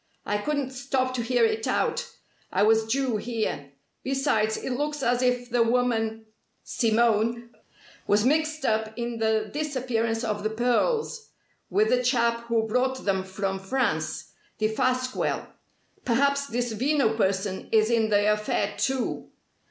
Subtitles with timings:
[0.25, 2.09] I couldn't stop to hear it out.
[2.51, 3.69] I was due here.
[4.01, 6.25] Besides, it looks as if the woman
[6.63, 7.51] Simone
[8.07, 11.29] was mixed up in the disappearance of the pearls,
[11.69, 15.45] with the chap who brought them from France Defasquelle.
[16.03, 19.29] Perhaps this Veno person is in the affair, too.